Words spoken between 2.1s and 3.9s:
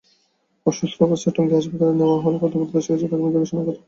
হলে কর্তব্যরত চিকিৎসক তাঁকে মৃত ঘোষণা করেন।